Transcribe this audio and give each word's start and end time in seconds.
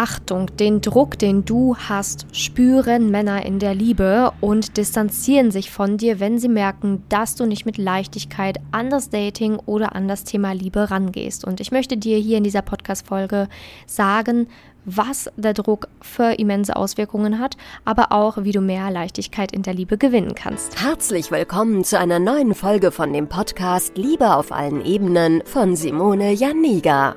Achtung, 0.00 0.46
den 0.56 0.80
Druck, 0.80 1.18
den 1.18 1.44
du 1.44 1.76
hast, 1.76 2.24
spüren 2.32 3.10
Männer 3.10 3.44
in 3.44 3.58
der 3.58 3.74
Liebe 3.74 4.32
und 4.40 4.78
distanzieren 4.78 5.50
sich 5.50 5.70
von 5.70 5.98
dir, 5.98 6.18
wenn 6.20 6.38
sie 6.38 6.48
merken, 6.48 7.04
dass 7.10 7.34
du 7.34 7.44
nicht 7.44 7.66
mit 7.66 7.76
Leichtigkeit 7.76 8.60
an 8.72 8.88
das 8.88 9.10
Dating 9.10 9.56
oder 9.66 9.94
an 9.94 10.08
das 10.08 10.24
Thema 10.24 10.52
Liebe 10.52 10.90
rangehst. 10.90 11.44
Und 11.44 11.60
ich 11.60 11.70
möchte 11.70 11.98
dir 11.98 12.16
hier 12.16 12.38
in 12.38 12.44
dieser 12.44 12.62
Podcast-Folge 12.62 13.46
sagen, 13.84 14.48
was 14.86 15.30
der 15.36 15.52
Druck 15.52 15.88
für 16.00 16.32
immense 16.38 16.76
Auswirkungen 16.76 17.38
hat, 17.38 17.58
aber 17.84 18.10
auch, 18.10 18.38
wie 18.42 18.52
du 18.52 18.62
mehr 18.62 18.90
Leichtigkeit 18.90 19.52
in 19.52 19.60
der 19.60 19.74
Liebe 19.74 19.98
gewinnen 19.98 20.34
kannst. 20.34 20.82
Herzlich 20.82 21.30
willkommen 21.30 21.84
zu 21.84 21.98
einer 21.98 22.18
neuen 22.18 22.54
Folge 22.54 22.90
von 22.90 23.12
dem 23.12 23.28
Podcast 23.28 23.98
Liebe 23.98 24.34
auf 24.34 24.50
allen 24.50 24.82
Ebenen 24.82 25.42
von 25.44 25.76
Simone 25.76 26.32
Janiga. 26.32 27.16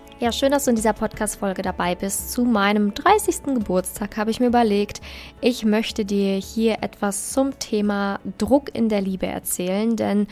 Ja, 0.21 0.31
schön, 0.31 0.51
dass 0.51 0.65
du 0.65 0.69
in 0.69 0.75
dieser 0.75 0.93
Podcast-Folge 0.93 1.63
dabei 1.63 1.95
bist. 1.95 2.31
Zu 2.31 2.45
meinem 2.45 2.93
30. 2.93 3.55
Geburtstag 3.55 4.17
habe 4.17 4.29
ich 4.29 4.39
mir 4.39 4.45
überlegt, 4.45 5.01
ich 5.41 5.65
möchte 5.65 6.05
dir 6.05 6.35
hier 6.35 6.83
etwas 6.83 7.31
zum 7.31 7.57
Thema 7.57 8.19
Druck 8.37 8.69
in 8.75 8.87
der 8.87 9.01
Liebe 9.01 9.25
erzählen, 9.25 9.95
denn 9.95 10.27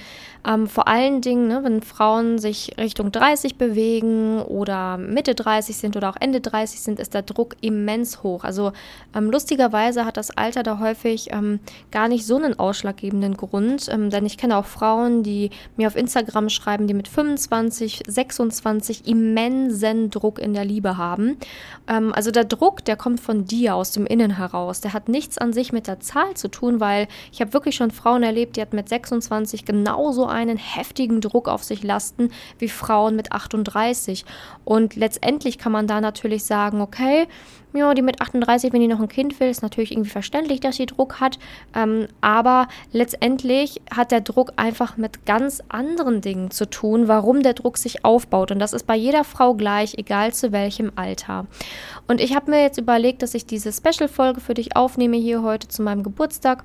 ähm, 0.47 0.67
vor 0.67 0.87
allen 0.87 1.21
Dingen, 1.21 1.47
ne, 1.47 1.63
wenn 1.63 1.81
Frauen 1.81 2.37
sich 2.37 2.71
Richtung 2.77 3.11
30 3.11 3.55
bewegen 3.55 4.41
oder 4.43 4.97
Mitte 4.97 5.33
30 5.33 5.75
sind 5.75 5.97
oder 5.97 6.11
auch 6.11 6.17
Ende 6.19 6.39
30 6.39 6.81
sind, 6.81 6.99
ist 6.99 7.15
der 7.15 7.23
Druck 7.23 7.55
immens 7.61 8.21
hoch. 8.21 8.43
Also 8.43 8.71
ähm, 9.15 9.31
lustigerweise 9.31 10.05
hat 10.05 10.17
das 10.17 10.29
Alter 10.29 10.61
da 10.61 10.79
häufig 10.79 11.31
ähm, 11.31 11.59
gar 11.89 12.07
nicht 12.07 12.27
so 12.27 12.35
einen 12.35 12.57
ausschlaggebenden 12.57 13.35
Grund, 13.35 13.89
ähm, 13.91 14.11
denn 14.11 14.27
ich 14.27 14.37
kenne 14.37 14.55
auch 14.55 14.65
Frauen, 14.65 15.23
die 15.23 15.49
mir 15.77 15.87
auf 15.87 15.95
Instagram 15.95 16.49
schreiben, 16.49 16.85
die 16.85 16.93
mit 16.93 17.07
25, 17.07 18.03
26 18.07 19.07
immensen 19.79 20.09
Druck 20.09 20.39
in 20.39 20.53
der 20.53 20.65
Liebe 20.65 20.97
haben. 20.97 21.37
Ähm, 21.87 22.13
also 22.13 22.31
der 22.31 22.45
Druck, 22.45 22.83
der 22.85 22.95
kommt 22.95 23.19
von 23.19 23.45
dir 23.45 23.75
aus 23.75 23.91
dem 23.91 24.05
Innen 24.05 24.37
heraus. 24.37 24.81
Der 24.81 24.93
hat 24.93 25.09
nichts 25.09 25.37
an 25.37 25.53
sich 25.53 25.71
mit 25.71 25.87
der 25.87 25.99
Zahl 25.99 26.35
zu 26.35 26.47
tun, 26.47 26.79
weil 26.79 27.07
ich 27.31 27.41
habe 27.41 27.53
wirklich 27.53 27.75
schon 27.75 27.91
Frauen 27.91 28.23
erlebt, 28.23 28.55
die 28.55 28.61
hat 28.61 28.73
mit 28.73 28.89
26 28.89 29.65
genauso 29.65 30.25
einen 30.25 30.57
heftigen 30.57 31.21
Druck 31.21 31.47
auf 31.47 31.63
sich 31.63 31.83
lasten 31.83 32.31
wie 32.57 32.69
Frauen 32.69 33.15
mit 33.15 33.31
38. 33.31 34.25
Und 34.65 34.95
letztendlich 34.95 35.57
kann 35.57 35.71
man 35.71 35.87
da 35.87 36.01
natürlich 36.01 36.43
sagen, 36.43 36.81
okay, 36.81 37.27
ja, 37.73 37.93
die 37.93 38.01
mit 38.01 38.19
38, 38.19 38.73
wenn 38.73 38.81
die 38.81 38.87
noch 38.87 38.99
ein 38.99 39.07
Kind 39.07 39.39
will, 39.39 39.47
ist 39.47 39.61
natürlich 39.61 39.91
irgendwie 39.91 40.09
verständlich, 40.09 40.59
dass 40.59 40.77
sie 40.77 40.87
Druck 40.87 41.19
hat. 41.19 41.37
Ähm, 41.75 42.07
aber 42.19 42.67
letztendlich 42.91 43.81
hat 43.95 44.11
der 44.11 44.21
Druck 44.21 44.53
einfach 44.55 44.97
mit 44.97 45.25
ganz 45.27 45.61
anderen 45.69 46.21
Dingen 46.21 46.49
zu 46.49 46.67
tun, 46.67 47.07
warum 47.07 47.43
der 47.43 47.53
Druck 47.53 47.77
sich 47.77 48.03
aufbaut. 48.03 48.51
Und 48.51 48.57
das 48.57 48.73
ist 48.73 48.87
bei 48.87 48.95
jeder 48.95 49.23
Frau 49.23 49.53
gleich, 49.53 49.68
egal 49.77 50.33
zu 50.33 50.51
welchem 50.51 50.91
Alter. 50.95 51.45
Und 52.07 52.21
ich 52.21 52.35
habe 52.35 52.51
mir 52.51 52.61
jetzt 52.61 52.77
überlegt, 52.77 53.21
dass 53.21 53.33
ich 53.33 53.45
diese 53.45 53.71
Special-Folge 53.71 54.41
für 54.41 54.53
dich 54.53 54.75
aufnehme 54.75 55.17
hier 55.17 55.41
heute 55.43 55.67
zu 55.67 55.81
meinem 55.81 56.03
Geburtstag 56.03 56.63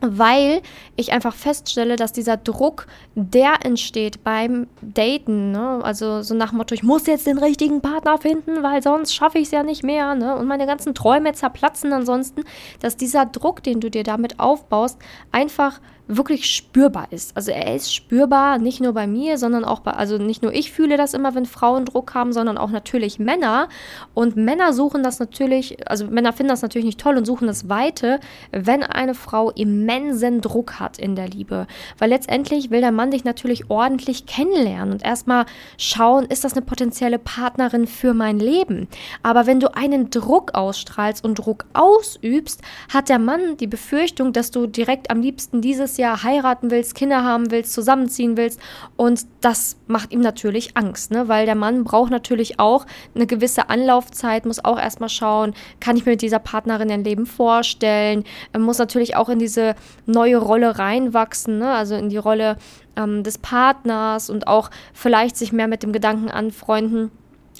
weil 0.00 0.62
ich 0.96 1.12
einfach 1.12 1.34
feststelle, 1.34 1.96
dass 1.96 2.12
dieser 2.12 2.36
Druck, 2.36 2.86
der 3.14 3.64
entsteht 3.64 4.24
beim 4.24 4.66
Daten, 4.80 5.52
ne? 5.52 5.80
also 5.82 6.22
so 6.22 6.34
nach 6.34 6.50
dem 6.50 6.58
Motto, 6.58 6.74
ich 6.74 6.82
muss 6.82 7.06
jetzt 7.06 7.26
den 7.26 7.38
richtigen 7.38 7.80
Partner 7.80 8.18
finden, 8.18 8.62
weil 8.62 8.82
sonst 8.82 9.14
schaffe 9.14 9.38
ich 9.38 9.44
es 9.44 9.50
ja 9.50 9.62
nicht 9.62 9.82
mehr 9.82 10.14
ne? 10.14 10.36
und 10.36 10.46
meine 10.46 10.66
ganzen 10.66 10.94
Träume 10.94 11.32
zerplatzen 11.32 11.92
ansonsten, 11.92 12.44
dass 12.80 12.96
dieser 12.96 13.26
Druck, 13.26 13.62
den 13.62 13.80
du 13.80 13.90
dir 13.90 14.04
damit 14.04 14.40
aufbaust, 14.40 14.98
einfach 15.32 15.80
wirklich 16.16 16.50
spürbar 16.50 17.06
ist. 17.10 17.36
Also 17.36 17.52
er 17.52 17.74
ist 17.74 17.94
spürbar, 17.94 18.58
nicht 18.58 18.80
nur 18.80 18.92
bei 18.92 19.06
mir, 19.06 19.38
sondern 19.38 19.64
auch 19.64 19.80
bei, 19.80 19.92
also 19.92 20.18
nicht 20.18 20.42
nur 20.42 20.52
ich 20.52 20.72
fühle 20.72 20.96
das 20.96 21.14
immer, 21.14 21.34
wenn 21.34 21.46
Frauen 21.46 21.84
Druck 21.84 22.14
haben, 22.14 22.32
sondern 22.32 22.58
auch 22.58 22.70
natürlich 22.70 23.18
Männer. 23.18 23.68
Und 24.12 24.36
Männer 24.36 24.72
suchen 24.72 25.02
das 25.02 25.18
natürlich, 25.20 25.88
also 25.88 26.06
Männer 26.06 26.32
finden 26.32 26.50
das 26.50 26.62
natürlich 26.62 26.86
nicht 26.86 27.00
toll 27.00 27.16
und 27.16 27.24
suchen 27.24 27.46
das 27.46 27.68
Weite, 27.68 28.18
wenn 28.50 28.82
eine 28.82 29.14
Frau 29.14 29.50
immensen 29.50 30.40
Druck 30.40 30.80
hat 30.80 30.98
in 30.98 31.14
der 31.14 31.28
Liebe. 31.28 31.66
Weil 31.98 32.10
letztendlich 32.10 32.70
will 32.70 32.80
der 32.80 32.92
Mann 32.92 33.12
dich 33.12 33.24
natürlich 33.24 33.70
ordentlich 33.70 34.26
kennenlernen 34.26 34.92
und 34.92 35.04
erstmal 35.04 35.46
schauen, 35.78 36.24
ist 36.24 36.44
das 36.44 36.52
eine 36.52 36.62
potenzielle 36.62 37.18
Partnerin 37.18 37.86
für 37.86 38.14
mein 38.14 38.38
Leben. 38.38 38.88
Aber 39.22 39.46
wenn 39.46 39.60
du 39.60 39.74
einen 39.76 40.10
Druck 40.10 40.54
ausstrahlst 40.54 41.24
und 41.24 41.36
Druck 41.36 41.66
ausübst, 41.72 42.62
hat 42.92 43.08
der 43.08 43.18
Mann 43.18 43.56
die 43.58 43.66
Befürchtung, 43.66 44.32
dass 44.32 44.50
du 44.50 44.66
direkt 44.66 45.10
am 45.10 45.20
liebsten 45.20 45.60
dieses 45.60 45.99
Jahr 46.00 46.22
heiraten 46.22 46.70
willst, 46.70 46.94
Kinder 46.94 47.24
haben 47.24 47.50
willst, 47.50 47.72
zusammenziehen 47.72 48.36
willst. 48.36 48.60
Und 48.96 49.26
das 49.40 49.76
macht 49.86 50.12
ihm 50.12 50.20
natürlich 50.20 50.76
Angst, 50.76 51.10
ne? 51.10 51.28
weil 51.28 51.46
der 51.46 51.54
Mann 51.54 51.84
braucht 51.84 52.10
natürlich 52.10 52.58
auch 52.58 52.86
eine 53.14 53.26
gewisse 53.26 53.70
Anlaufzeit, 53.70 54.46
muss 54.46 54.64
auch 54.64 54.78
erstmal 54.78 55.08
schauen, 55.08 55.54
kann 55.78 55.96
ich 55.96 56.04
mir 56.04 56.12
mit 56.12 56.22
dieser 56.22 56.38
Partnerin 56.38 56.90
ein 56.90 57.04
Leben 57.04 57.26
vorstellen, 57.26 58.24
er 58.52 58.60
muss 58.60 58.78
natürlich 58.78 59.16
auch 59.16 59.28
in 59.28 59.38
diese 59.38 59.74
neue 60.06 60.38
Rolle 60.38 60.78
reinwachsen, 60.78 61.58
ne? 61.58 61.72
also 61.72 61.94
in 61.94 62.08
die 62.08 62.16
Rolle 62.16 62.56
ähm, 62.96 63.22
des 63.22 63.38
Partners 63.38 64.30
und 64.30 64.46
auch 64.46 64.70
vielleicht 64.92 65.36
sich 65.36 65.52
mehr 65.52 65.68
mit 65.68 65.82
dem 65.82 65.92
Gedanken 65.92 66.30
anfreunden 66.30 67.10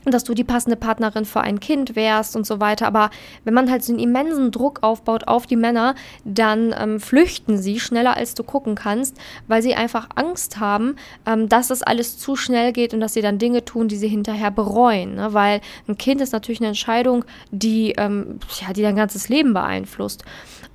dass 0.05 0.25
du 0.25 0.35
die 0.35 0.45
passende 0.45 0.77
Partnerin 0.77 1.25
für 1.25 1.41
ein 1.41 1.61
Kind 1.61 1.97
wärst 1.97 2.37
und 2.37 2.47
so 2.47 2.61
weiter. 2.61 2.87
Aber 2.87 3.11
wenn 3.45 3.55
man 3.55 3.71
halt 3.71 3.85
so 3.85 3.93
einen 3.93 4.01
immensen 4.01 4.51
Druck 4.51 4.83
aufbaut 4.83 5.29
auf 5.29 5.47
die 5.47 5.57
Männer, 5.57 5.95
dann 6.25 6.75
ähm, 6.79 7.01
flüchten 7.01 7.59
sie 7.59 7.81
schneller, 7.81 8.17
als 8.17 8.35
du 8.35 8.43
gucken 8.43 8.75
kannst, 8.75 9.17
weil 9.47 9.63
sie 9.63 9.75
einfach 9.75 10.09
Angst 10.15 10.59
haben, 10.59 10.97
ähm, 11.27 11.49
dass 11.49 11.69
das 11.69 11.83
alles 11.83 12.19
zu 12.19 12.37
schnell 12.37 12.73
geht 12.73 12.95
und 12.95 13.01
dass 13.01 13.15
sie 13.15 13.23
dann 13.23 13.39
Dinge 13.39 13.65
tun, 13.65 13.89
die 13.89 13.97
sie 13.97 14.09
hinterher 14.09 14.51
bereuen. 14.51 15.17
Ne? 15.17 15.35
Weil 15.35 15.61
ein 15.89 15.99
Kind 15.99 16.21
ist 16.21 16.33
natürlich 16.33 16.61
eine 16.61 16.69
Entscheidung, 16.69 17.25
die, 17.51 17.93
ähm, 17.93 18.41
ja, 18.61 18.73
die 18.73 18.83
dein 18.83 18.97
ganzes 18.97 19.29
Leben 19.29 19.53
beeinflusst. 19.53 20.25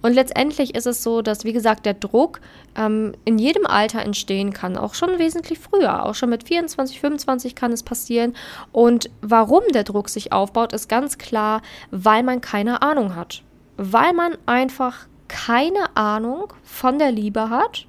Und 0.02 0.14
letztendlich 0.14 0.76
ist 0.76 0.86
es 0.86 1.02
so, 1.02 1.24
dass, 1.24 1.46
wie 1.46 1.54
gesagt, 1.54 1.86
der 1.86 1.96
Druck 1.96 2.40
ähm, 2.76 3.14
in 3.26 3.38
jedem 3.38 3.66
Alter 3.66 4.02
entstehen 4.02 4.54
kann, 4.54 4.78
auch 4.78 4.94
schon 4.94 5.20
wesentlich 5.20 5.60
früher, 5.60 6.06
auch 6.06 6.16
schon 6.16 6.30
mit 6.30 6.48
24, 6.48 7.00
25 7.00 7.56
kann 7.56 7.72
es 7.72 7.84
passieren. 7.84 8.36
Und 8.72 9.10
warum 9.22 9.64
der 9.74 9.84
Druck 9.84 10.10
sich 10.10 10.32
aufbaut, 10.32 10.74
ist 10.74 10.90
ganz 10.90 11.18
klar, 11.18 11.62
weil 11.92 12.24
man 12.24 12.42
keine 12.42 12.82
Ahnung 12.82 13.16
hat. 13.16 13.44
Weil 13.78 14.14
man 14.14 14.38
einfach 14.46 15.08
keine 15.28 15.96
Ahnung 15.96 16.54
von 16.64 17.00
der 17.00 17.12
Liebe 17.12 17.50
hat, 17.50 17.88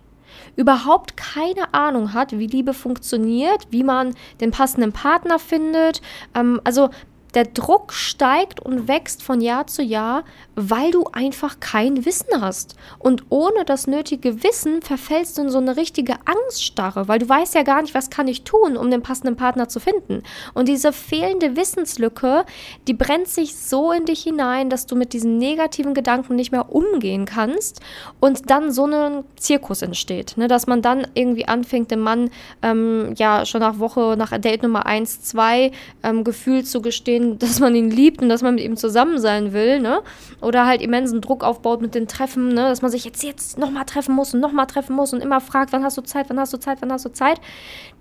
überhaupt 0.56 1.16
keine 1.16 1.74
Ahnung 1.74 2.12
hat, 2.12 2.32
wie 2.38 2.46
Liebe 2.46 2.74
funktioniert, 2.74 3.66
wie 3.70 3.84
man 3.84 4.14
den 4.40 4.50
passenden 4.50 4.92
Partner 4.92 5.38
findet. 5.38 6.00
Ähm, 6.34 6.60
also 6.64 6.90
der 7.36 7.44
Druck 7.44 7.92
steigt 7.92 8.60
und 8.60 8.88
wächst 8.88 9.22
von 9.22 9.42
Jahr 9.42 9.66
zu 9.66 9.82
Jahr, 9.82 10.24
weil 10.54 10.90
du 10.90 11.04
einfach 11.12 11.60
kein 11.60 12.06
Wissen 12.06 12.40
hast. 12.40 12.76
Und 12.98 13.24
ohne 13.28 13.66
das 13.66 13.86
nötige 13.86 14.42
Wissen 14.42 14.80
verfällst 14.80 15.36
du 15.36 15.42
in 15.42 15.50
so 15.50 15.58
eine 15.58 15.76
richtige 15.76 16.14
Angststarre, 16.24 17.08
weil 17.08 17.18
du 17.18 17.28
weißt 17.28 17.54
ja 17.54 17.62
gar 17.62 17.82
nicht, 17.82 17.92
was 17.92 18.08
kann 18.08 18.26
ich 18.26 18.44
tun, 18.44 18.78
um 18.78 18.90
den 18.90 19.02
passenden 19.02 19.36
Partner 19.36 19.68
zu 19.68 19.80
finden. 19.80 20.22
Und 20.54 20.66
diese 20.66 20.94
fehlende 20.94 21.56
Wissenslücke, 21.56 22.46
die 22.88 22.94
brennt 22.94 23.28
sich 23.28 23.54
so 23.54 23.92
in 23.92 24.06
dich 24.06 24.22
hinein, 24.22 24.70
dass 24.70 24.86
du 24.86 24.96
mit 24.96 25.12
diesen 25.12 25.36
negativen 25.36 25.92
Gedanken 25.92 26.36
nicht 26.36 26.52
mehr 26.52 26.74
umgehen 26.74 27.26
kannst 27.26 27.80
und 28.18 28.48
dann 28.48 28.72
so 28.72 28.86
ein 28.86 29.24
Zirkus 29.36 29.82
entsteht, 29.82 30.38
ne? 30.38 30.48
dass 30.48 30.66
man 30.66 30.80
dann 30.80 31.06
irgendwie 31.12 31.46
anfängt, 31.46 31.90
dem 31.90 32.00
Mann 32.00 32.30
ähm, 32.62 33.12
ja 33.18 33.44
schon 33.44 33.60
nach 33.60 33.78
Woche, 33.78 34.14
nach 34.16 34.30
Date 34.38 34.62
Nummer 34.62 34.86
1, 34.86 35.20
2 35.20 35.70
ähm, 36.02 36.24
Gefühl 36.24 36.64
zu 36.64 36.80
gestehen, 36.80 37.25
dass 37.38 37.60
man 37.60 37.74
ihn 37.74 37.90
liebt 37.90 38.22
und 38.22 38.28
dass 38.28 38.42
man 38.42 38.54
mit 38.54 38.64
ihm 38.64 38.76
zusammen 38.76 39.18
sein 39.18 39.52
will, 39.52 39.80
ne? 39.80 40.00
Oder 40.40 40.66
halt 40.66 40.80
immensen 40.82 41.20
Druck 41.20 41.44
aufbaut 41.44 41.80
mit 41.80 41.94
den 41.94 42.08
Treffen, 42.08 42.48
ne? 42.48 42.68
Dass 42.68 42.82
man 42.82 42.90
sich 42.90 43.04
jetzt, 43.04 43.22
jetzt 43.22 43.58
nochmal 43.58 43.84
treffen 43.84 44.14
muss 44.14 44.34
und 44.34 44.40
nochmal 44.40 44.66
treffen 44.66 44.94
muss 44.94 45.12
und 45.12 45.20
immer 45.20 45.40
fragt, 45.40 45.72
wann 45.72 45.84
hast 45.84 45.98
du 45.98 46.02
Zeit, 46.02 46.28
wann 46.28 46.38
hast 46.38 46.52
du 46.52 46.58
Zeit, 46.58 46.78
wann 46.80 46.92
hast 46.92 47.04
du 47.04 47.12
Zeit. 47.12 47.40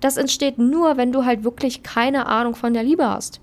Das 0.00 0.16
entsteht 0.16 0.58
nur, 0.58 0.96
wenn 0.96 1.12
du 1.12 1.24
halt 1.24 1.44
wirklich 1.44 1.82
keine 1.82 2.26
Ahnung 2.26 2.54
von 2.54 2.72
der 2.72 2.82
Liebe 2.82 3.08
hast. 3.08 3.40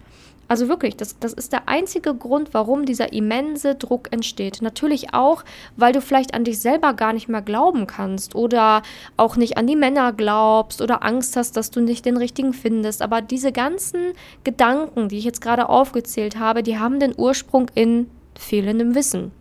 Also 0.48 0.68
wirklich, 0.68 0.98
das, 0.98 1.18
das 1.20 1.34
ist 1.34 1.54
der 1.54 1.70
einzige 1.70 2.14
Grund, 2.14 2.54
warum 2.54 2.86
dieser 2.86 3.14
immense 3.14 3.76
Druck 3.76 4.10
entsteht. 4.12 4.62
Natürlich 4.62 5.14
auch, 5.14 5.44
weil 5.78 5.94
du 5.94 6.02
vielleicht 6.02 6.34
an 6.34 6.44
dich 6.44 6.60
selber 6.60 6.94
gar 6.94 7.14
nicht 7.14 7.30
mehr 7.30 7.42
glauben 7.42 7.88
kannst 7.88 8.36
oder 8.36 8.84
auch 9.16 9.38
nicht 9.38 9.58
an 9.58 9.68
die 9.68 9.76
Männer 9.76 10.12
glaubst 10.12 10.82
oder 10.82 11.04
Angst 11.04 11.38
hast, 11.38 11.56
dass 11.56 11.72
du 11.72 11.80
nicht 11.80 12.06
den 12.06 12.18
richtigen 12.18 12.54
findest. 12.54 13.02
Aber 13.02 13.22
diese 13.22 13.52
ganzen 13.52 14.14
Gedanken, 14.44 15.08
die 15.08 15.18
ich 15.18 15.26
jetzt 15.26 15.42
gerade 15.42 15.70
aufgezählt 15.70 16.38
habe, 16.38 16.62
die 16.62 16.78
haben 16.78 17.00
den 17.00 17.14
Ursprung 17.18 17.72
in 17.74 18.10
fehlendem 18.38 18.96
Wissen. 18.96 19.32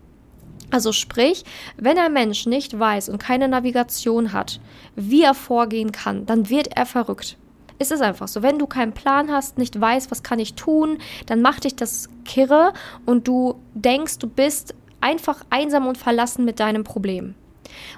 Also 0.71 0.91
sprich, 0.91 1.43
wenn 1.77 1.99
ein 1.99 2.13
Mensch 2.13 2.47
nicht 2.47 2.79
weiß 2.79 3.09
und 3.09 3.19
keine 3.19 3.47
Navigation 3.47 4.33
hat, 4.33 4.59
wie 4.95 5.21
er 5.21 5.35
vorgehen 5.35 5.91
kann, 5.91 6.25
dann 6.25 6.49
wird 6.49 6.75
er 6.75 6.87
verrückt. 6.87 7.37
Es 7.83 7.91
ist 7.91 8.01
einfach 8.01 8.29
so. 8.29 8.41
Wenn 8.41 8.59
du 8.59 8.65
keinen 8.65 8.93
Plan 8.93 9.29
hast, 9.29 9.57
nicht 9.57 9.79
weißt, 9.79 10.09
was 10.09 10.23
kann 10.23 10.39
ich 10.39 10.53
tun, 10.53 10.99
dann 11.25 11.41
macht 11.41 11.65
dich 11.65 11.75
das 11.75 12.07
kirre 12.23 12.71
und 13.05 13.27
du 13.27 13.55
denkst, 13.73 14.19
du 14.19 14.27
bist 14.27 14.73
einfach 15.01 15.43
einsam 15.49 15.85
und 15.87 15.97
verlassen 15.97 16.45
mit 16.45 16.61
deinem 16.61 16.85
Problem. 16.85 17.35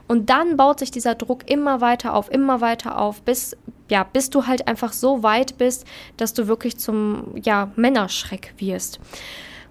Und 0.08 0.32
dann 0.32 0.58
baut 0.58 0.80
sich 0.80 0.90
dieser 0.90 1.14
Druck 1.14 1.48
immer 1.48 1.82
weiter 1.82 2.16
auf, 2.16 2.32
immer 2.32 2.62
weiter 2.62 3.00
auf, 3.00 3.22
bis, 3.22 3.56
ja, 3.88 4.04
bis 4.04 4.32
du 4.32 4.48
halt 4.48 4.68
einfach 4.68 4.92
so 4.92 5.22
weit 5.22 5.60
bist, 5.60 5.86
dass 6.18 6.34
du 6.34 6.48
wirklich 6.48 6.78
zum 6.80 7.36
ja, 7.44 7.70
Männerschreck 7.76 8.56
wirst. 8.58 9.00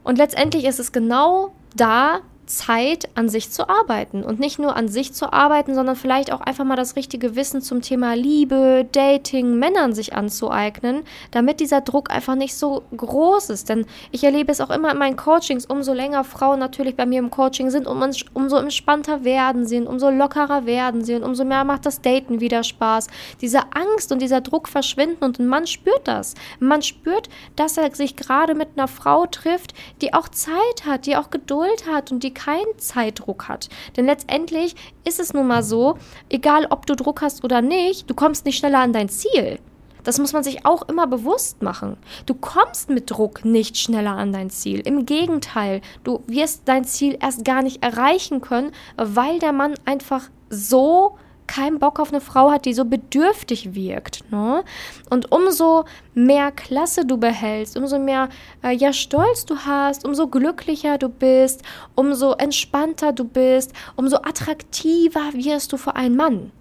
Und 0.04 0.18
letztendlich 0.18 0.64
ist 0.64 0.78
es 0.78 0.92
genau 0.92 1.52
da, 1.74 2.20
Zeit, 2.46 3.08
an 3.14 3.28
sich 3.28 3.50
zu 3.50 3.68
arbeiten. 3.68 4.22
Und 4.22 4.40
nicht 4.40 4.58
nur 4.58 4.76
an 4.76 4.88
sich 4.88 5.12
zu 5.12 5.32
arbeiten, 5.32 5.74
sondern 5.74 5.96
vielleicht 5.96 6.32
auch 6.32 6.40
einfach 6.40 6.64
mal 6.64 6.76
das 6.76 6.96
richtige 6.96 7.36
Wissen 7.36 7.62
zum 7.62 7.82
Thema 7.82 8.14
Liebe, 8.14 8.86
Dating, 8.92 9.58
Männern 9.58 9.94
sich 9.94 10.14
anzueignen, 10.14 11.02
damit 11.30 11.60
dieser 11.60 11.80
Druck 11.80 12.10
einfach 12.10 12.34
nicht 12.34 12.54
so 12.54 12.82
groß 12.96 13.50
ist. 13.50 13.68
Denn 13.68 13.86
ich 14.10 14.24
erlebe 14.24 14.52
es 14.52 14.60
auch 14.60 14.70
immer 14.70 14.92
in 14.92 14.98
meinen 14.98 15.16
Coachings, 15.16 15.66
umso 15.66 15.92
länger 15.92 16.24
Frauen 16.24 16.58
natürlich 16.58 16.96
bei 16.96 17.06
mir 17.06 17.18
im 17.18 17.30
Coaching 17.30 17.70
sind, 17.70 17.86
um, 17.86 18.02
umso 18.34 18.56
entspannter 18.56 19.24
werden 19.24 19.66
sie 19.66 19.78
und 19.78 19.86
umso 19.86 20.10
lockerer 20.10 20.66
werden 20.66 21.04
sie 21.04 21.14
und 21.14 21.22
umso 21.22 21.44
mehr 21.44 21.64
macht 21.64 21.86
das 21.86 22.00
Daten 22.00 22.40
wieder 22.40 22.62
Spaß. 22.62 23.06
Diese 23.40 23.60
Angst 23.74 24.12
und 24.12 24.20
dieser 24.20 24.40
Druck 24.40 24.68
verschwinden 24.68 25.24
und 25.24 25.38
ein 25.38 25.46
Mann 25.46 25.66
spürt 25.66 26.06
das. 26.06 26.34
Man 26.60 26.82
spürt, 26.82 27.28
dass 27.56 27.76
er 27.76 27.94
sich 27.94 28.16
gerade 28.16 28.54
mit 28.54 28.70
einer 28.76 28.88
Frau 28.88 29.26
trifft, 29.26 29.74
die 30.02 30.12
auch 30.12 30.28
Zeit 30.28 30.84
hat, 30.86 31.06
die 31.06 31.16
auch 31.16 31.30
Geduld 31.30 31.86
hat 31.90 32.12
und 32.12 32.22
die 32.22 32.33
keinen 32.34 32.78
Zeitdruck 32.78 33.48
hat. 33.48 33.68
Denn 33.96 34.06
letztendlich 34.06 34.74
ist 35.04 35.20
es 35.20 35.32
nun 35.32 35.46
mal 35.46 35.62
so, 35.62 35.96
egal 36.28 36.66
ob 36.70 36.86
du 36.86 36.94
Druck 36.94 37.22
hast 37.22 37.44
oder 37.44 37.62
nicht, 37.62 38.10
du 38.10 38.14
kommst 38.14 38.44
nicht 38.44 38.58
schneller 38.58 38.80
an 38.80 38.92
dein 38.92 39.08
Ziel. 39.08 39.58
Das 40.04 40.18
muss 40.18 40.34
man 40.34 40.44
sich 40.44 40.66
auch 40.66 40.82
immer 40.88 41.06
bewusst 41.06 41.62
machen. 41.62 41.96
Du 42.26 42.34
kommst 42.34 42.90
mit 42.90 43.10
Druck 43.10 43.44
nicht 43.44 43.78
schneller 43.78 44.12
an 44.12 44.32
dein 44.32 44.50
Ziel. 44.50 44.80
Im 44.80 45.06
Gegenteil, 45.06 45.80
du 46.04 46.22
wirst 46.26 46.62
dein 46.66 46.84
Ziel 46.84 47.16
erst 47.20 47.44
gar 47.44 47.62
nicht 47.62 47.82
erreichen 47.82 48.42
können, 48.42 48.72
weil 48.96 49.38
der 49.38 49.52
Mann 49.52 49.74
einfach 49.86 50.28
so 50.50 51.16
keinen 51.46 51.78
Bock 51.78 51.98
auf 52.00 52.10
eine 52.10 52.20
Frau 52.20 52.50
hat, 52.50 52.64
die 52.64 52.74
so 52.74 52.84
bedürftig 52.84 53.74
wirkt. 53.74 54.30
Ne? 54.30 54.64
Und 55.10 55.32
umso 55.32 55.84
mehr 56.14 56.52
Klasse 56.52 57.04
du 57.04 57.16
behältst, 57.16 57.76
umso 57.76 57.98
mehr 57.98 58.28
äh, 58.62 58.74
ja, 58.74 58.92
Stolz 58.92 59.44
du 59.44 59.56
hast, 59.58 60.06
umso 60.06 60.28
glücklicher 60.28 60.98
du 60.98 61.08
bist, 61.08 61.62
umso 61.94 62.32
entspannter 62.32 63.12
du 63.12 63.24
bist, 63.24 63.72
umso 63.96 64.16
attraktiver 64.16 65.32
wirst 65.32 65.72
du 65.72 65.76
für 65.76 65.96
einen 65.96 66.16
Mann. 66.16 66.52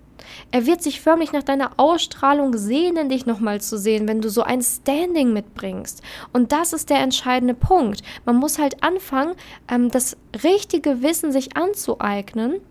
Er 0.51 0.65
wird 0.65 0.81
sich 0.81 1.01
förmlich 1.01 1.31
nach 1.31 1.43
deiner 1.43 1.71
Ausstrahlung 1.77 2.57
sehnen, 2.57 3.09
dich 3.09 3.25
nochmal 3.25 3.61
zu 3.61 3.77
sehen, 3.77 4.07
wenn 4.07 4.21
du 4.21 4.29
so 4.29 4.43
ein 4.43 4.61
Standing 4.61 5.33
mitbringst. 5.33 6.01
Und 6.31 6.51
das 6.51 6.73
ist 6.73 6.89
der 6.89 6.99
entscheidende 6.99 7.53
Punkt. 7.53 8.01
Man 8.25 8.37
muss 8.37 8.59
halt 8.59 8.83
anfangen, 8.83 9.35
ähm, 9.69 9.89
das 9.89 10.17
richtige 10.43 11.01
Wissen 11.01 11.31
sich 11.31 11.57
anzueignen 11.57 12.61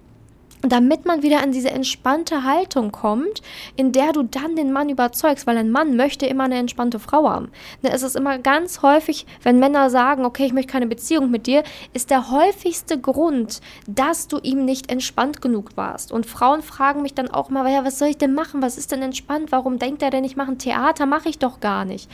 damit 0.63 1.07
man 1.07 1.23
wieder 1.23 1.43
an 1.43 1.53
diese 1.53 1.71
entspannte 1.71 2.45
Haltung 2.45 2.93
kommt, 2.93 3.43
in 3.77 3.93
der 3.93 4.13
du 4.13 4.23
dann 4.23 4.57
den 4.57 4.73
Mann 4.73 4.89
überzeugst, 4.89 5.47
weil 5.47 5.57
ein 5.57 5.71
Mann 5.71 5.97
möchte 5.97 6.27
immer 6.27 6.45
eine 6.45 6.59
entspannte 6.59 6.99
Frau 6.99 7.29
haben. 7.29 7.51
Ne, 7.83 7.91
es 7.91 8.03
ist 8.03 8.17
immer 8.17 8.39
ganz 8.39 8.83
häufig, 8.83 9.27
wenn 9.43 9.59
Männer 9.59 9.91
sagen, 9.91 10.25
okay, 10.25 10.47
ich 10.47 10.53
möchte 10.53 10.73
keine 10.73 10.87
Beziehung 10.87 11.31
mit 11.31 11.47
dir, 11.47 11.65
ist 11.93 12.11
der 12.11 12.31
häufigste 12.31 12.99
Grund, 12.99 13.61
dass 13.89 14.29
du 14.29 14.39
ihm 14.39 14.65
nicht 14.65 14.91
entspannt 14.91 15.43
genug 15.43 15.77
warst. 15.77 16.13
Und 16.13 16.27
Frauen 16.27 16.63
fragen 16.63 17.03
mich 17.03 17.15
dann 17.15 17.29
auch 17.29 17.51
mal, 17.51 17.71
ja, 17.71 17.85
was 17.85 17.99
soll 17.99 18.09
ich 18.09 18.19
denn 18.19 18.35
machen? 18.35 18.63
Was 18.63 18.79
ist 18.79 18.93
denn 18.93 19.03
entspannt? 19.03 19.51
Warum 19.51 19.79
denkt 19.79 20.03
er 20.03 20.11
denn, 20.11 20.25
ich 20.25 20.37
mache 20.37 20.53
ein 20.53 20.59
Theater? 20.59 21.07
Mache 21.07 21.29
ich 21.29 21.39
doch 21.39 21.61
gar 21.61 21.85
nicht. 21.85 22.09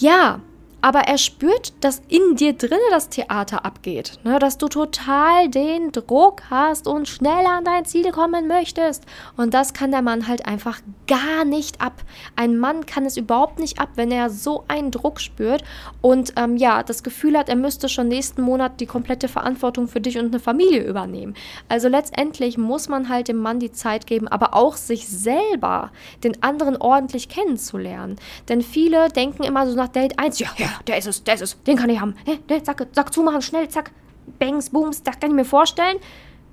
Ja, 0.00 0.40
aber 0.84 1.00
er 1.08 1.16
spürt, 1.16 1.72
dass 1.80 2.02
in 2.08 2.36
dir 2.36 2.52
drinne 2.52 2.76
das 2.90 3.08
Theater 3.08 3.64
abgeht, 3.64 4.18
ne? 4.22 4.38
dass 4.38 4.58
du 4.58 4.68
total 4.68 5.48
den 5.48 5.92
Druck 5.92 6.42
hast 6.50 6.86
und 6.86 7.08
schneller 7.08 7.52
an 7.52 7.64
dein 7.64 7.86
Ziel 7.86 8.12
kommen 8.12 8.46
möchtest. 8.48 9.06
Und 9.38 9.54
das 9.54 9.72
kann 9.72 9.92
der 9.92 10.02
Mann 10.02 10.28
halt 10.28 10.44
einfach 10.44 10.80
gar 11.06 11.46
nicht 11.46 11.80
ab. 11.80 12.02
Ein 12.36 12.58
Mann 12.58 12.84
kann 12.84 13.06
es 13.06 13.16
überhaupt 13.16 13.60
nicht 13.60 13.80
ab, 13.80 13.92
wenn 13.94 14.10
er 14.10 14.28
so 14.28 14.64
einen 14.68 14.90
Druck 14.90 15.20
spürt 15.20 15.64
und 16.02 16.34
ähm, 16.36 16.58
ja, 16.58 16.82
das 16.82 17.02
Gefühl 17.02 17.38
hat, 17.38 17.48
er 17.48 17.56
müsste 17.56 17.88
schon 17.88 18.08
nächsten 18.08 18.42
Monat 18.42 18.78
die 18.78 18.86
komplette 18.86 19.28
Verantwortung 19.28 19.88
für 19.88 20.02
dich 20.02 20.18
und 20.18 20.26
eine 20.26 20.38
Familie 20.38 20.84
übernehmen. 20.84 21.32
Also 21.66 21.88
letztendlich 21.88 22.58
muss 22.58 22.90
man 22.90 23.08
halt 23.08 23.28
dem 23.28 23.38
Mann 23.38 23.58
die 23.58 23.72
Zeit 23.72 24.06
geben, 24.06 24.28
aber 24.28 24.52
auch 24.52 24.76
sich 24.76 25.08
selber, 25.08 25.92
den 26.22 26.42
anderen 26.42 26.76
ordentlich 26.76 27.30
kennenzulernen. 27.30 28.16
Denn 28.50 28.60
viele 28.60 29.08
denken 29.08 29.44
immer 29.44 29.66
so 29.66 29.74
nach 29.74 29.88
Date 29.88 30.18
1, 30.18 30.40
ja, 30.40 30.48
ja, 30.58 30.73
der 30.82 30.98
ist 30.98 31.06
es, 31.06 31.24
der 31.24 31.34
ist 31.34 31.42
es, 31.42 31.62
den 31.64 31.76
kann 31.76 31.90
ich 31.90 32.00
haben. 32.00 32.14
Hey, 32.24 32.38
der, 32.48 32.62
zack, 32.62 32.86
zack, 32.92 33.12
zumachen, 33.12 33.42
schnell, 33.42 33.68
zack, 33.68 33.90
bangs, 34.38 34.70
booms, 34.70 35.02
das 35.02 35.18
kann 35.18 35.30
ich 35.30 35.36
mir 35.36 35.44
vorstellen. 35.44 35.98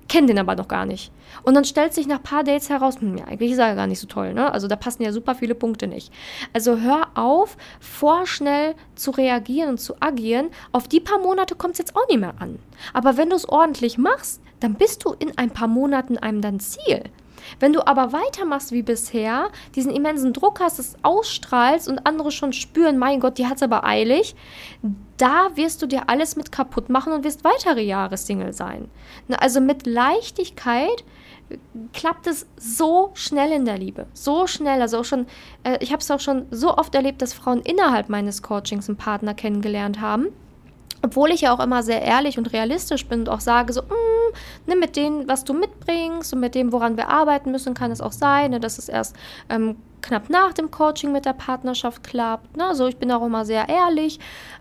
Kennen 0.08 0.26
den 0.26 0.38
aber 0.38 0.56
noch 0.56 0.68
gar 0.68 0.84
nicht. 0.84 1.12
Und 1.42 1.54
dann 1.54 1.64
stellt 1.64 1.94
sich 1.94 2.06
nach 2.06 2.16
ein 2.16 2.22
paar 2.22 2.44
Dates 2.44 2.68
heraus, 2.68 3.00
hm, 3.00 3.16
ja, 3.16 3.24
eigentlich 3.24 3.52
ist 3.52 3.58
er 3.58 3.74
gar 3.74 3.86
nicht 3.86 4.00
so 4.00 4.06
toll, 4.06 4.34
ne? 4.34 4.52
Also 4.52 4.68
da 4.68 4.76
passen 4.76 5.02
ja 5.02 5.12
super 5.12 5.34
viele 5.34 5.54
Punkte 5.54 5.86
nicht. 5.86 6.12
Also 6.52 6.78
hör 6.78 7.08
auf, 7.14 7.56
vorschnell 7.80 8.74
zu 8.94 9.12
reagieren 9.12 9.70
und 9.70 9.78
zu 9.78 9.94
agieren. 10.00 10.50
Auf 10.72 10.88
die 10.88 11.00
paar 11.00 11.18
Monate 11.18 11.54
kommt 11.54 11.74
es 11.74 11.78
jetzt 11.78 11.96
auch 11.96 12.06
nicht 12.08 12.20
mehr 12.20 12.34
an. 12.40 12.58
Aber 12.92 13.16
wenn 13.16 13.30
du 13.30 13.36
es 13.36 13.48
ordentlich 13.48 13.96
machst, 13.96 14.42
dann 14.60 14.74
bist 14.74 15.04
du 15.04 15.14
in 15.18 15.38
ein 15.38 15.50
paar 15.50 15.68
Monaten 15.68 16.18
einem 16.18 16.42
dein 16.42 16.60
Ziel. 16.60 17.04
Wenn 17.60 17.72
du 17.72 17.86
aber 17.86 18.12
weitermachst 18.12 18.72
wie 18.72 18.82
bisher, 18.82 19.50
diesen 19.74 19.92
immensen 19.92 20.32
Druck 20.32 20.60
hast, 20.60 20.78
es 20.78 20.96
ausstrahlst 21.02 21.88
und 21.88 22.06
andere 22.06 22.30
schon 22.30 22.52
spüren, 22.52 22.98
mein 22.98 23.20
Gott, 23.20 23.38
die 23.38 23.46
hat 23.46 23.56
es 23.56 23.62
aber 23.62 23.84
eilig, 23.84 24.34
da 25.16 25.50
wirst 25.54 25.82
du 25.82 25.86
dir 25.86 26.08
alles 26.08 26.36
mit 26.36 26.52
kaputt 26.52 26.88
machen 26.88 27.12
und 27.12 27.24
wirst 27.24 27.44
weitere 27.44 27.82
Jahre 27.82 28.16
Single 28.16 28.52
sein. 28.52 28.88
Also 29.38 29.60
mit 29.60 29.86
Leichtigkeit 29.86 31.04
klappt 31.92 32.26
es 32.26 32.46
so 32.56 33.10
schnell 33.14 33.52
in 33.52 33.64
der 33.64 33.78
Liebe, 33.78 34.06
so 34.14 34.46
schnell. 34.46 34.80
Also 34.80 35.00
auch 35.00 35.04
schon, 35.04 35.26
äh, 35.64 35.78
ich 35.80 35.92
habe 35.92 36.00
es 36.00 36.10
auch 36.10 36.20
schon 36.20 36.46
so 36.50 36.76
oft 36.76 36.94
erlebt, 36.94 37.22
dass 37.22 37.34
Frauen 37.34 37.60
innerhalb 37.60 38.08
meines 38.08 38.42
Coachings 38.42 38.88
einen 38.88 38.96
Partner 38.96 39.34
kennengelernt 39.34 40.00
haben 40.00 40.28
obwohl 41.02 41.30
ich 41.30 41.42
ja 41.42 41.52
auch 41.52 41.60
immer 41.60 41.82
sehr 41.82 42.02
ehrlich 42.02 42.38
und 42.38 42.52
realistisch 42.52 43.06
bin 43.06 43.20
und 43.20 43.28
auch 43.28 43.40
sage, 43.40 43.72
so, 43.72 43.82
ne, 44.66 44.76
mit 44.76 44.96
dem, 44.96 45.28
was 45.28 45.44
du 45.44 45.52
mitbringst 45.52 46.32
und 46.32 46.40
mit 46.40 46.54
dem, 46.54 46.72
woran 46.72 46.96
wir 46.96 47.08
arbeiten 47.08 47.50
müssen, 47.50 47.74
kann 47.74 47.90
es 47.90 48.00
auch 48.00 48.12
sein, 48.12 48.52
ne, 48.52 48.60
dass 48.60 48.78
es 48.78 48.88
erst 48.88 49.16
ähm, 49.48 49.76
knapp 50.00 50.30
nach 50.30 50.52
dem 50.52 50.70
Coaching 50.70 51.12
mit 51.12 51.24
der 51.24 51.32
Partnerschaft 51.32 52.02
klappt. 52.02 52.56
Ne? 52.56 52.66
Also 52.66 52.86
ich 52.86 52.96
bin 52.96 53.10
auch 53.12 53.24
immer 53.24 53.44
sehr 53.44 53.68
ehrlich. 53.68 54.18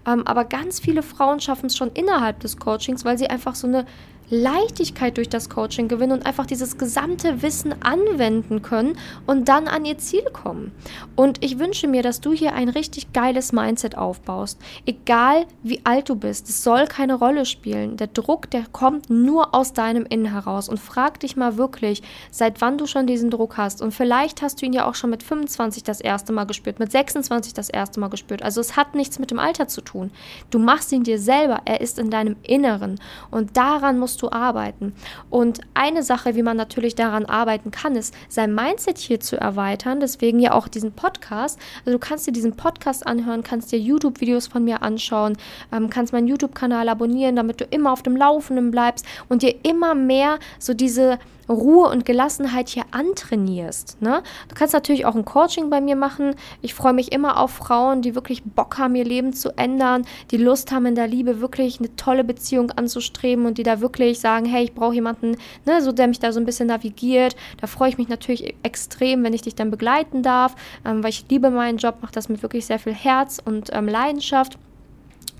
Ähm, 0.08 0.26
aber 0.26 0.46
ganz 0.46 0.80
viele 0.80 1.04
Frauen 1.04 1.40
schaffen 1.40 1.66
es 1.66 1.76
schon 1.76 1.92
innerhalb 1.94 2.40
des 2.40 2.58
Coachings, 2.58 3.04
weil 3.06 3.18
sie 3.18 3.30
einfach 3.30 3.56
so 3.56 3.68
eine 3.68 3.86
Leichtigkeit 4.32 5.18
durch 5.18 5.28
das 5.28 5.50
Coaching 5.50 5.90
gewinnen 5.90 6.14
und 6.14 6.26
einfach 6.26 6.46
dieses 6.46 6.78
gesamte 6.78 7.42
Wissen 7.42 7.76
anwenden 7.84 8.62
können 8.62 8.98
und 9.28 9.50
dann 9.50 9.68
an 9.68 9.84
ihr 9.84 9.98
Ziel 9.98 10.24
kommen. 10.32 10.72
Und 11.18 11.44
ich 11.44 11.60
wünsche 11.60 11.88
mir, 11.88 12.02
dass 12.02 12.22
du 12.22 12.32
hier 12.32 12.54
ein 12.54 12.70
richtig 12.70 13.12
geiles 13.12 13.52
Mindset 13.52 13.98
aufbaust. 13.98 14.58
Egal 14.86 15.46
wie 15.64 15.82
alt 15.84 16.08
du 16.08 16.16
bist, 16.16 16.48
es 16.48 16.64
soll 16.64 16.88
keine 16.88 17.16
Rolle 17.16 17.46
spielen. 17.46 17.98
Der 17.98 18.08
Druck, 18.08 18.50
der 18.50 18.64
kommt 18.72 19.10
nur 19.10 19.54
aus 19.54 19.74
deinem 19.74 20.06
Innen 20.06 20.32
heraus. 20.32 20.70
Und 20.70 20.80
frag 20.80 21.20
dich 21.20 21.36
mal 21.36 21.58
wirklich, 21.58 22.02
seit 22.32 22.62
wann 22.62 22.78
du 22.78 22.88
schon 22.88 23.08
diesen 23.08 23.32
Druck 23.32 23.58
hast. 23.58 23.82
Und 23.82 23.94
vielleicht 23.94 24.42
hast 24.42 24.62
du 24.62 24.66
ihn 24.66 24.74
ja 24.74 24.88
auch 24.88 24.96
schon 24.96 25.10
mit 25.10 25.24
25 25.24 25.84
das 25.84 26.00
erste 26.00 26.32
Mal 26.32 26.46
gespürt, 26.46 26.80
mit 26.80 26.92
26 26.92 27.54
das 27.54 27.70
erste 27.70 28.00
Mal 28.00 28.08
gespürt. 28.08 28.44
Also 28.44 28.62
es 28.62 28.78
hat 28.78 28.96
nichts 28.96 29.20
mit 29.20 29.30
dem 29.30 29.40
Alter 29.40 29.68
zu 29.68 29.82
tun. 29.82 30.10
Du 30.52 30.60
machst 30.60 30.94
ihn 30.94 31.04
dir 31.04 31.20
selber. 31.20 31.64
Er 31.66 31.82
ist 31.82 32.00
in 32.00 32.10
deinem 32.10 32.38
Inneren. 32.44 32.98
Und 33.30 33.58
daran 33.58 34.00
musst 34.00 34.21
du 34.22 34.32
arbeiten. 34.32 34.94
Und 35.30 35.62
eine 35.74 36.04
Sache, 36.04 36.36
wie 36.36 36.44
man 36.44 36.58
natürlich 36.58 36.96
daran 36.96 37.26
arbeiten 37.26 37.72
kann, 37.72 37.96
ist, 37.96 38.14
sein 38.30 38.54
Mindset 38.54 38.98
hier 38.98 39.20
zu 39.20 39.40
erweitern. 39.40 40.00
Deswegen 40.00 40.40
ja 40.40 40.54
auch 40.54 40.68
diesen 40.68 40.94
Podcast. 40.94 41.60
Also 41.86 41.98
du 41.98 42.00
kannst 42.00 42.28
dir 42.28 42.32
diesen 42.32 42.56
Podcast 42.56 43.06
anhören, 43.06 43.44
kannst 43.44 43.72
dir 43.72 43.80
YouTube-Videos 43.80 44.48
von 44.48 44.64
mir 44.64 44.82
anschauen, 44.82 45.38
ähm, 45.72 45.90
kannst 45.90 46.14
meinen 46.14 46.28
YouTube-Kanal 46.28 46.90
abonnieren, 46.90 47.36
damit 47.36 47.62
du 47.62 47.66
immer 47.66 47.92
auf 47.92 48.04
dem 48.04 48.16
Laufenden 48.16 48.72
bleibst 48.72 49.06
und 49.30 49.42
dir 49.42 49.56
immer 49.64 49.96
mehr 49.96 50.40
so 50.60 50.74
diese 50.74 51.20
Ruhe 51.52 51.90
und 51.90 52.06
Gelassenheit 52.06 52.70
hier 52.70 52.84
antrainierst. 52.92 54.02
Ne? 54.02 54.24
Du 54.48 54.56
kannst 54.56 54.74
natürlich 54.74 55.06
auch 55.06 55.16
ein 55.16 55.26
Coaching 55.26 55.70
bei 55.70 55.82
mir 55.82 55.96
machen. 55.96 56.36
Ich 56.62 56.74
freue 56.74 56.94
mich 56.94 57.12
immer 57.12 57.38
auf 57.38 57.52
Frauen, 57.52 58.02
die 58.02 58.16
wirklich 58.16 58.44
Bock 58.44 58.78
haben, 58.78 58.96
ihr 58.96 59.06
Leben 59.06 59.34
zu 59.34 59.58
ändern, 59.58 60.06
die 60.32 60.38
Lust 60.38 60.72
haben, 60.72 60.86
in 60.86 60.96
der 60.96 61.08
Liebe 61.08 61.42
wirklich 61.42 61.80
eine 61.80 61.96
tolle 61.96 62.24
Beziehung 62.24 62.72
anzustreben 62.72 63.46
und 63.46 63.58
die 63.58 63.64
da 63.64 63.82
wirklich 63.82 64.20
sagen, 64.20 64.46
hey, 64.46 64.64
ich 64.64 64.74
brauche 64.74 64.96
jemanden, 64.96 65.38
ne, 65.66 65.82
so 65.82 65.92
der 65.92 66.08
mich 66.08 66.20
da 66.20 66.32
so 66.32 66.40
ein 66.40 66.46
bisschen 66.46 66.68
navigiert. 66.68 67.36
Da 67.60 67.68
freue 67.68 67.90
ich 67.90 67.98
mich 67.98 68.08
natürlich 68.08 68.56
extrem, 68.64 69.24
wenn 69.24 69.34
ich 69.34 69.42
dich 69.42 69.56
dann 69.56 69.72
begleiten 69.72 70.24
darf, 70.24 70.56
ähm, 70.86 71.04
weil 71.04 71.10
ich 71.12 71.26
liebe 71.30 71.50
meinen 71.50 71.78
Job, 71.78 71.98
mache 72.02 72.14
das 72.14 72.30
mit 72.30 72.42
wirklich 72.42 72.66
sehr 72.66 72.80
viel 72.80 72.94
Herz 72.94 73.42
und 73.44 73.70
ähm, 73.74 73.88
Leidenschaft. 73.88 74.58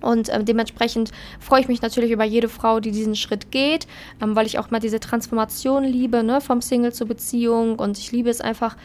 Und 0.02 0.30
äh, 0.30 0.44
dementsprechend 0.44 1.12
freue 1.40 1.62
ich 1.62 1.68
mich 1.68 1.82
natürlich 1.82 2.12
über 2.12 2.24
jede 2.24 2.50
Frau, 2.50 2.80
die 2.80 2.92
diesen 2.92 3.16
Schritt 3.16 3.52
geht, 3.52 3.88
ähm, 4.22 4.36
weil 4.36 4.46
ich 4.46 4.60
auch 4.60 4.72
mal 4.72 4.80
diese 4.80 5.00
Transformation 5.00 5.84
liebe, 5.84 6.24
ne, 6.24 6.42
vom 6.42 6.62
Single 6.62 6.94
zur 6.94 7.08
Beziehung. 7.08 7.80
Und 7.80 7.98
ich 7.98 8.12
liebe 8.12 8.30
es 8.30 8.42
einfach, 8.42 8.76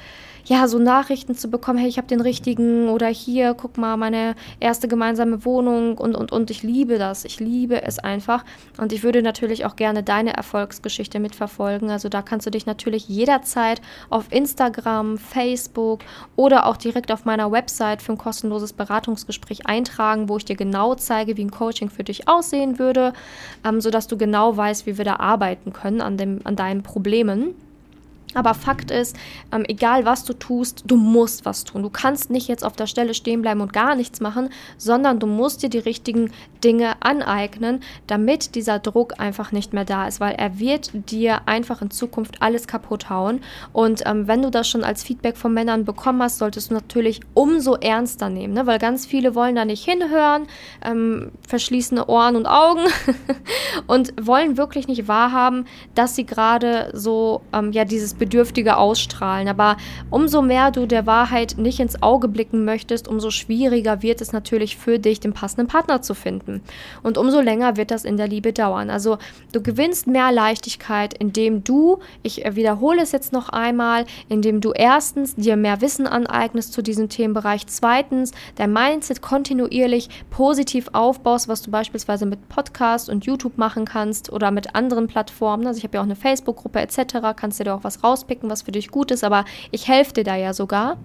ja, 0.49 0.69
so 0.69 0.79
Nachrichten 0.79 1.35
zu 1.35 1.49
bekommen, 1.49 1.79
hey, 1.79 1.89
ich 1.89 1.99
habe 1.99 2.07
den 2.07 2.21
richtigen 2.21 2.89
oder 2.89 3.09
hier, 3.09 3.55
guck 3.55 3.79
mal, 3.79 3.97
meine 3.97 4.37
erste 4.61 4.87
gemeinsame 4.87 5.45
Wohnung 5.45 5.99
und, 5.99 6.15
und, 6.15 6.31
und 6.31 6.51
ich 6.51 6.63
liebe 6.63 6.99
das. 6.99 7.25
Ich 7.25 7.41
liebe 7.41 7.83
es 7.83 7.99
einfach. 7.99 8.45
Und 8.79 8.93
ich 8.93 9.03
würde 9.03 9.23
natürlich 9.23 9.65
auch 9.65 9.75
gerne 9.75 10.05
deine 10.05 10.37
Erfolgsgeschichte 10.37 11.19
mitverfolgen. 11.19 11.91
Also 11.91 12.09
da 12.09 12.23
kannst 12.23 12.47
du 12.47 12.51
dich 12.51 12.65
natürlich 12.65 13.09
jederzeit 13.09 13.83
auf 14.09 14.27
Instagram, 14.31 15.19
Facebook 15.19 16.01
oder 16.37 16.67
auch 16.67 16.77
direkt 16.77 17.11
auf 17.11 17.25
meiner 17.25 17.51
Website 17.51 18.01
für 18.01 18.13
ein 18.13 18.19
kostenloses 18.19 18.73
Beratungsgespräch 18.73 19.67
eintragen, 19.67 20.29
wo 20.29 20.37
ich 20.37 20.45
dir 20.45 20.57
genau 20.57 20.95
zeige, 20.95 21.37
wie 21.37 21.45
ein 21.45 21.51
Coaching 21.51 21.91
für 21.91 22.05
dich 22.05 22.29
aussehen 22.29 22.79
würde, 22.79 23.15
ähm, 23.65 23.81
sodass 23.81 24.07
du 24.07 24.17
genau 24.17 24.57
weißt, 24.57 24.87
wie 24.87 24.97
wir 24.97 25.05
da 25.05 25.17
arbeiten 25.17 25.73
können 25.73 26.01
an, 26.01 26.17
dem, 26.17 26.41
an 26.45 26.55
deinen 26.55 26.85
Problemen. 26.85 27.57
Aber 28.35 28.55
Fakt 28.55 28.91
ist, 28.91 29.17
ähm, 29.51 29.65
egal 29.67 30.05
was 30.05 30.25
du 30.25 30.35
tust, 30.35 30.85
du 30.87 30.97
musst 30.97 31.45
was 31.45 31.65
tun. 31.65 31.83
Du 31.83 31.91
kannst 31.91 32.31
nicht 32.31 32.49
jetzt 32.49 32.65
auf 32.65 32.75
der 32.75 32.87
Stelle 32.87 33.15
stehen 33.15 33.41
bleiben 33.41 33.61
und 33.61 33.73
gar 33.73 33.95
nichts 33.95 34.21
machen, 34.21 34.51
sondern 34.77 35.19
du 35.19 35.27
musst 35.27 35.63
dir 35.63 35.71
die 35.71 35.79
richtigen 35.79 36.31
Dinge 36.63 36.95
aneignen, 37.01 37.81
damit 38.07 38.55
dieser 38.55 38.79
Druck 38.79 39.21
einfach 39.21 39.53
nicht 39.53 39.73
mehr 39.73 39.85
da 39.85 40.07
ist, 40.07 40.21
weil 40.21 40.35
er 40.35 40.59
wird 40.59 40.91
dir 41.11 41.47
einfach 41.47 41.81
in 41.81 41.91
Zukunft 41.91 42.43
alles 42.43 42.67
kaputt 42.67 43.09
hauen. 43.09 43.41
Und 43.73 44.03
ähm, 44.05 44.27
wenn 44.27 44.43
du 44.43 44.51
das 44.51 44.69
schon 44.69 44.85
als 44.85 45.03
Feedback 45.03 45.37
von 45.37 45.55
Männern 45.55 45.85
bekommen 45.85 46.23
hast, 46.23 46.39
solltest 46.39 46.71
du 46.71 46.75
natürlich 46.75 47.21
umso 47.35 47.75
ernster 47.77 48.29
nehmen, 48.29 48.55
ne? 48.55 48.67
weil 48.67 48.79
ganz 48.79 49.07
viele 49.07 49.35
wollen 49.35 49.55
da 49.55 49.65
nicht 49.65 49.85
hinhören, 49.85 50.47
ähm, 50.85 51.31
verschließene 51.47 52.07
Ohren 52.07 52.37
und 52.37 52.47
Augen 52.47 52.85
und 53.87 54.13
wollen 54.21 54.57
wirklich 54.57 54.89
nicht 54.89 55.09
wahrhaben, 55.09 55.67
dass 55.95 56.17
sie 56.17 56.27
gerade 56.27 56.91
so 56.93 57.43
ähm, 57.53 57.73
ja 57.73 57.85
dieses 57.85 58.15
Bedürftige 58.19 58.77
ausstrahlen. 58.77 59.49
Aber 59.49 59.77
umso 60.11 60.43
mehr 60.43 60.71
du 60.71 60.87
der 60.87 61.07
Wahrheit 61.07 61.57
nicht 61.59 61.81
ins 61.81 62.03
Auge 62.03 62.29
blicken 62.29 62.65
möchtest, 62.65 63.09
umso 63.09 63.31
schwieriger 63.31 64.03
wird 64.03 64.21
es 64.21 64.33
natürlich 64.33 64.77
für 64.77 64.99
dich, 64.99 65.21
den 65.21 65.33
passenden 65.33 65.69
Partner 65.69 66.03
zu 66.03 66.15
finden. 66.15 66.63
Und 67.03 67.19
umso 67.19 67.41
länger 67.41 67.77
wird 67.77 67.91
das 67.91 68.05
in 68.05 68.17
der 68.17 68.29
Liebe 68.29 68.53
dauern. 68.53 68.91
Also 68.91 69.19
du 69.53 69.63
gewinnst 69.63 70.07
mehr 70.07 70.33
Leichtigkeit, 70.33 71.15
indem 71.15 71.65
du, 71.65 71.99
ich 72.23 72.43
wiederhole 72.49 73.03
es 73.03 73.13
jetzt 73.13 73.33
noch 73.33 73.49
einmal, 73.49 74.05
indem 74.29 74.61
du 74.61 74.73
erstens 74.73 75.35
dir 75.37 75.57
mehr 75.57 75.81
Wissen 75.81 76.07
aneignest 76.07 76.73
zu 76.73 76.83
diesem 76.83 77.09
Themenbereich, 77.09 77.67
zweitens 77.67 78.33
dein 78.57 78.73
Mindset 78.73 79.23
kontinuierlich 79.23 80.09
positiv 80.31 80.89
aufbaust, 80.93 81.49
was 81.49 81.63
du 81.63 81.71
beispielsweise 81.71 82.27
mit 82.27 82.49
Podcast 82.49 83.09
und 83.09 83.25
YouTube 83.25 83.59
machen 83.59 83.85
kannst 83.85 84.33
oder 84.33 84.51
mit 84.51 84.75
anderen 84.75 85.07
Plattformen. 85.07 85.67
Also 85.67 85.79
ich 85.79 85.85
habe 85.85 85.95
ja 85.97 86.01
auch 86.01 86.05
eine 86.05 86.17
Facebook-Gruppe 86.17 86.81
etc., 86.81 87.17
kannst 87.37 87.61
du 87.61 87.65
dir 87.65 87.75
auch 87.75 87.85
was 87.85 88.03
rauspicken, 88.07 88.51
was 88.51 88.63
für 88.63 88.73
dich 88.73 88.91
gut 88.91 89.11
ist, 89.11 89.25
aber 89.25 89.45
ich 89.71 89.89
helfe 89.89 90.13
dir 90.15 90.25
da 90.25 90.37
ja 90.37 90.53
sogar. 90.53 90.97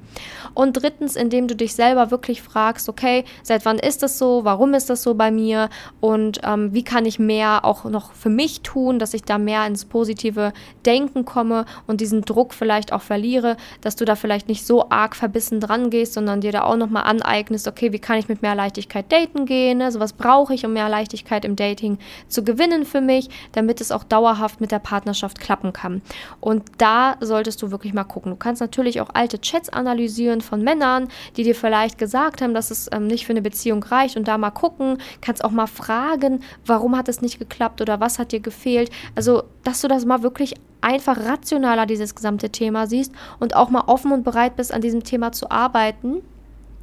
Und 0.53 0.73
drittens, 0.73 1.15
indem 1.15 1.47
du 1.47 1.55
dich 1.55 1.73
selber 1.75 2.11
wirklich 2.11 2.41
fragst, 2.41 2.89
okay, 2.89 3.23
seit 3.43 3.65
wann 3.65 3.79
ist 3.79 4.03
das 4.03 4.17
so, 4.17 4.43
warum 4.43 4.73
ist 4.73 4.89
das 4.89 5.03
so 5.03 5.15
bei 5.15 5.31
mir 5.31 5.69
und 5.99 6.41
ähm, 6.43 6.73
wie 6.73 6.83
kann 6.83 7.05
ich 7.05 7.19
mehr 7.19 7.65
auch 7.65 7.85
noch 7.85 8.13
für 8.13 8.29
mich 8.29 8.61
tun, 8.61 8.99
dass 8.99 9.13
ich 9.13 9.23
da 9.23 9.37
mehr 9.37 9.65
ins 9.65 9.85
positive 9.85 10.53
Denken 10.85 11.25
komme 11.25 11.65
und 11.87 12.01
diesen 12.01 12.21
Druck 12.21 12.53
vielleicht 12.53 12.93
auch 12.93 13.01
verliere, 13.01 13.57
dass 13.81 13.95
du 13.95 14.05
da 14.05 14.15
vielleicht 14.15 14.47
nicht 14.47 14.65
so 14.65 14.89
arg 14.89 15.15
verbissen 15.15 15.59
dran 15.59 15.89
gehst, 15.89 16.13
sondern 16.13 16.41
dir 16.41 16.51
da 16.51 16.63
auch 16.63 16.75
nochmal 16.75 17.03
aneignest, 17.03 17.67
okay, 17.67 17.91
wie 17.91 17.99
kann 17.99 18.17
ich 18.17 18.27
mit 18.27 18.41
mehr 18.41 18.55
Leichtigkeit 18.55 19.11
daten 19.11 19.45
gehen, 19.45 19.81
also 19.81 19.99
was 19.99 20.13
brauche 20.13 20.53
ich, 20.53 20.65
um 20.65 20.73
mehr 20.73 20.89
Leichtigkeit 20.89 21.45
im 21.45 21.55
Dating 21.55 21.97
zu 22.27 22.43
gewinnen 22.43 22.85
für 22.85 23.01
mich, 23.01 23.29
damit 23.53 23.81
es 23.81 23.91
auch 23.91 24.03
dauerhaft 24.03 24.61
mit 24.61 24.71
der 24.71 24.79
Partnerschaft 24.79 25.39
klappen 25.39 25.73
kann. 25.73 26.01
Und 26.39 26.63
da 26.77 26.90
da 26.91 27.15
solltest 27.25 27.61
du 27.61 27.71
wirklich 27.71 27.93
mal 27.93 28.03
gucken. 28.03 28.31
Du 28.31 28.35
kannst 28.35 28.61
natürlich 28.61 29.01
auch 29.01 29.09
alte 29.13 29.39
Chats 29.39 29.69
analysieren 29.69 30.41
von 30.41 30.61
Männern, 30.61 31.07
die 31.37 31.43
dir 31.43 31.55
vielleicht 31.55 31.97
gesagt 31.97 32.41
haben, 32.41 32.53
dass 32.53 32.71
es 32.71 32.89
ähm, 32.91 33.07
nicht 33.07 33.25
für 33.25 33.33
eine 33.33 33.41
Beziehung 33.41 33.83
reicht 33.83 34.17
und 34.17 34.27
da 34.27 34.37
mal 34.37 34.51
gucken. 34.51 34.97
Kannst 35.21 35.43
auch 35.43 35.51
mal 35.51 35.67
fragen, 35.67 36.41
warum 36.65 36.97
hat 36.97 37.07
es 37.07 37.21
nicht 37.21 37.39
geklappt 37.39 37.81
oder 37.81 37.99
was 37.99 38.19
hat 38.19 38.31
dir 38.31 38.41
gefehlt. 38.41 38.91
Also, 39.15 39.43
dass 39.63 39.81
du 39.81 39.87
das 39.87 40.05
mal 40.05 40.21
wirklich 40.23 40.55
einfach 40.81 41.17
rationaler 41.17 41.85
dieses 41.85 42.15
gesamte 42.15 42.49
Thema 42.49 42.87
siehst 42.87 43.13
und 43.39 43.55
auch 43.55 43.69
mal 43.69 43.83
offen 43.87 44.11
und 44.11 44.23
bereit 44.23 44.55
bist, 44.55 44.73
an 44.73 44.81
diesem 44.81 45.03
Thema 45.03 45.31
zu 45.31 45.49
arbeiten. 45.49 46.21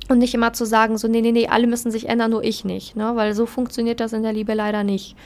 Und 0.09 0.19
nicht 0.19 0.33
immer 0.33 0.55
zu 0.55 0.65
sagen, 0.65 0.97
so, 0.97 1.07
nee, 1.07 1.21
nee, 1.21 1.33
nee, 1.33 1.49
alle 1.49 1.67
müssen 1.67 1.91
sich 1.91 2.09
ändern, 2.09 2.31
nur 2.31 2.43
ich 2.43 2.65
nicht. 2.65 2.97
Ne? 2.97 3.15
Weil 3.15 3.35
so 3.35 3.45
funktioniert 3.45 4.00
das 4.00 4.15
in 4.15 4.23
der 4.23 4.33
Liebe 4.33 4.55
leider 4.55 4.83
nicht. 4.83 5.17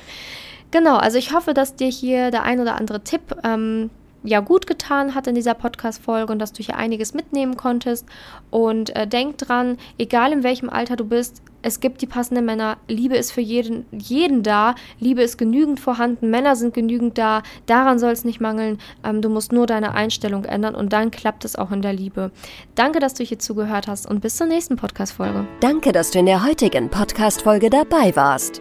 Genau, 0.73 0.97
also 0.97 1.19
ich 1.19 1.33
hoffe, 1.33 1.55
dass 1.55 1.77
dir 1.77 1.89
hier 1.89 2.33
der 2.33 2.43
ein 2.43 2.59
oder 2.59 2.75
andere 2.75 3.05
Tipp 3.05 3.21
ähm, 3.45 3.91
ja 4.25 4.41
gut 4.41 4.67
getan 4.67 5.15
hat 5.15 5.27
in 5.27 5.35
dieser 5.35 5.55
Podcast-Folge 5.55 6.33
und 6.33 6.39
dass 6.39 6.53
du 6.53 6.63
hier 6.63 6.77
einiges 6.77 7.15
mitnehmen 7.15 7.57
konntest. 7.57 8.07
Und 8.51 8.95
äh, 8.97 9.07
denk 9.07 9.39
dran, 9.39 9.79
egal 9.99 10.33
in 10.33 10.43
welchem 10.43 10.71
Alter 10.71 10.97
du 10.97 11.05
bist, 11.05 11.43
es 11.63 11.79
gibt 11.79 12.03
die 12.03 12.07
passenden 12.07 12.45
Männer. 12.45 12.77
Liebe 12.89 13.17
ist 13.17 13.31
für 13.31 13.41
jeden, 13.41 13.87
jeden 13.93 14.43
da. 14.43 14.75
Liebe 14.99 15.23
ist 15.23 15.39
genügend 15.39 15.79
vorhanden. 15.79 16.31
Männer 16.31 16.57
sind 16.57 16.75
genügend 16.75 17.17
da. 17.19 17.43
Daran 17.67 17.99
soll 17.99 18.13
es 18.13 18.25
nicht 18.25 18.41
mangeln. 18.41 18.79
Ähm, 19.05 19.23
du 19.23 19.29
musst 19.29 19.53
nur 19.53 19.67
deine 19.67 19.95
Einstellung 19.95 20.45
ändern 20.45 20.75
und 20.75 20.93
dann 20.93 21.11
klappt 21.11 21.45
es 21.45 21.57
auch 21.57 21.71
in 21.71 21.83
der 21.83 21.93
Liebe. 21.93 22.33
Danke, 22.75 22.99
dass 22.99 23.15
du 23.15 23.23
hier 23.23 23.39
zugehört 23.39 23.87
hast 23.87 24.11
und 24.11 24.21
bis 24.21 24.37
zur 24.37 24.49
nächsten 24.49 24.77
Podcast-Folge. 24.77 25.47
Danke, 25.61 25.93
dass 25.93 26.11
du 26.11 26.19
in 26.19 26.27
der 26.27 26.45
heutigen 26.45 26.91
Podcast-Folge 26.91 27.71
dabei 27.71 28.15
warst. 28.17 28.61